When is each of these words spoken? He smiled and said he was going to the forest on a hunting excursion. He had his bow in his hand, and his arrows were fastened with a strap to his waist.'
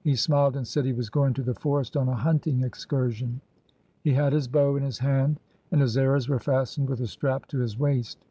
He 0.00 0.16
smiled 0.16 0.56
and 0.56 0.66
said 0.66 0.86
he 0.86 0.94
was 0.94 1.10
going 1.10 1.34
to 1.34 1.42
the 1.42 1.52
forest 1.52 1.94
on 1.94 2.08
a 2.08 2.14
hunting 2.16 2.62
excursion. 2.62 3.42
He 4.02 4.14
had 4.14 4.32
his 4.32 4.48
bow 4.48 4.76
in 4.76 4.82
his 4.82 5.00
hand, 5.00 5.40
and 5.70 5.82
his 5.82 5.98
arrows 5.98 6.26
were 6.26 6.38
fastened 6.40 6.88
with 6.88 7.02
a 7.02 7.06
strap 7.06 7.44
to 7.48 7.58
his 7.58 7.78
waist.' 7.78 8.24